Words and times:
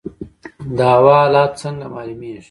د 0.77 0.79
هوا 0.93 1.17
حالات 1.23 1.51
څنګه 1.61 1.85
معلومیږي؟ 1.95 2.39